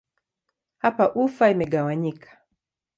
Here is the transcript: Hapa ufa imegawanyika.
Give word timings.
Hapa 0.83 1.05
ufa 1.23 1.45
imegawanyika. 1.53 2.29